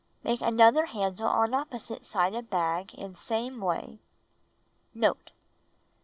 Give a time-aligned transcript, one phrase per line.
[0.23, 3.99] Make another handle on opposite side of bag in same way.
[4.95, 5.29] Note.